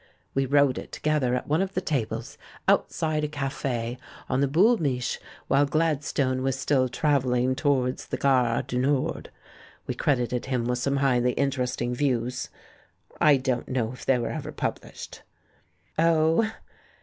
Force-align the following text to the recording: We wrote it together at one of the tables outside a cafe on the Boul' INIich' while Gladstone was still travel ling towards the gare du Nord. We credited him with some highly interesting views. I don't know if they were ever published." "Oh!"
We 0.33 0.47
wrote 0.47 0.79
it 0.79 0.91
together 0.91 1.35
at 1.35 1.45
one 1.47 1.61
of 1.61 1.75
the 1.75 1.79
tables 1.79 2.35
outside 2.67 3.23
a 3.23 3.27
cafe 3.27 3.99
on 4.27 4.41
the 4.41 4.47
Boul' 4.47 4.79
INIich' 4.79 5.19
while 5.47 5.67
Gladstone 5.67 6.41
was 6.41 6.57
still 6.57 6.89
travel 6.89 7.29
ling 7.33 7.53
towards 7.53 8.07
the 8.07 8.17
gare 8.17 8.63
du 8.63 8.79
Nord. 8.79 9.29
We 9.85 9.93
credited 9.93 10.47
him 10.47 10.65
with 10.65 10.79
some 10.79 10.97
highly 11.05 11.33
interesting 11.33 11.93
views. 11.93 12.49
I 13.19 13.37
don't 13.37 13.67
know 13.69 13.91
if 13.93 14.03
they 14.03 14.17
were 14.17 14.31
ever 14.31 14.51
published." 14.51 15.21
"Oh!" 15.99 16.51